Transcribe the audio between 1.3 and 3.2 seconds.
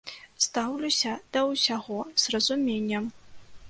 да ўсяго, з разуменнем.